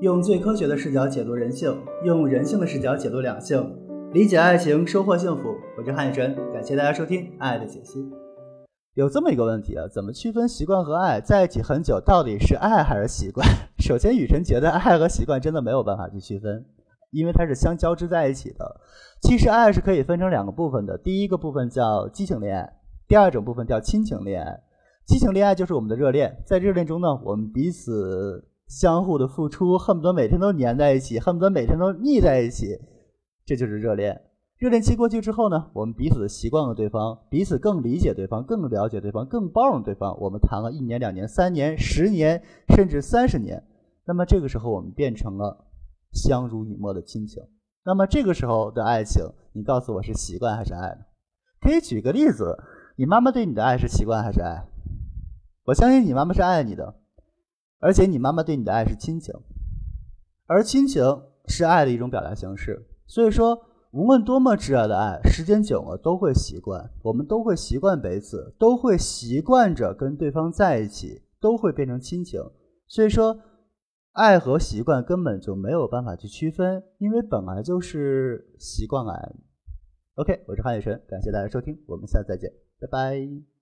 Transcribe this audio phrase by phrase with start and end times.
[0.00, 3.76] 用最科学的视角解读人性，用人性的视角解读两性，
[4.12, 5.56] 理解爱情，收获幸福。
[5.76, 7.98] 我是汉雨晨，感谢大家收听《爱的解析》。
[8.94, 11.20] 有这么一个问题啊，怎么区分习惯和爱？
[11.20, 13.44] 在一起很久，到底是爱还是习惯？
[13.82, 16.64] 首先，雨辰觉得爱和习惯真的没有办法去区分，
[17.10, 18.80] 因为它是相交织在一起的。
[19.20, 22.72] 其实，爱是可以分成两个部分的，第一个部分叫激情恋爱，
[23.08, 24.60] 第二种部分叫亲情恋爱。
[25.04, 32.78] 激情恋爱就是我们的热恋，在热恋中呢，我们彼此相互的付出，恨不得每天都黏在一起，恨不得每天都腻在一起，
[33.44, 34.20] 这就是热恋。
[34.58, 40.18] 热恋期过去之后呢，我们彼此习惯了对方，彼此更理解对方，更了解对方，更包容对方。
[40.20, 42.42] 我们谈了一年、两年、三年、十年，
[42.74, 43.62] 甚至三十年，
[44.04, 45.64] 那么这个时候我们变成了
[46.12, 47.42] 相濡以沫的亲情。
[47.84, 51.04] 那么这个时候的爱情，你告诉我是习惯还是爱呢？
[51.60, 52.58] 可以举个例子，
[52.96, 54.66] 你妈妈对你的爱是习惯还是爱？
[55.64, 56.96] 我相信你妈妈是爱你的，
[57.80, 59.34] 而且你妈妈对你的爱是亲情，
[60.46, 61.04] 而亲情
[61.46, 62.86] 是爱的一种表达形式。
[63.06, 63.58] 所以说，
[63.92, 72.40] 无论多么挚爱的爱，时间久了都会习惯，我们都会习惯彼此，都会习惯着跟对方在一起，都会变成亲情。
[72.86, 73.38] 所以说，
[74.12, 79.32] 爱和习惯根本就没有办法去区分，因为本来就是习惯爱。
[80.16, 83.57] OK，我是韩雨辰，感谢大家收听，我们下次再见，拜拜。